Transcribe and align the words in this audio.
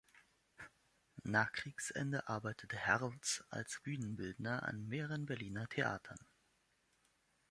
Nach 1.21 1.51
Kriegsende 1.51 2.27
arbeitete 2.27 2.75
Herlth 2.75 3.45
als 3.51 3.79
Bühnenbilder 3.83 4.63
an 4.63 4.87
mehreren 4.87 5.27
Berliner 5.27 5.67
Theatern. 5.69 6.17